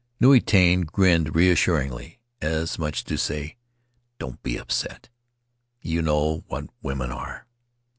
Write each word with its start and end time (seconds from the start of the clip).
Nui 0.19 0.41
Tane 0.41 0.81
grinned 0.81 1.35
reassuringly, 1.35 2.19
as 2.41 2.79
much 2.79 3.01
as 3.01 3.03
to 3.03 3.17
say: 3.19 3.57
"Don't 4.17 4.41
be 4.41 4.57
upset. 4.57 5.09
You 5.79 6.01
know 6.01 6.43
what 6.47 6.71
women 6.81 7.11
are." 7.11 7.45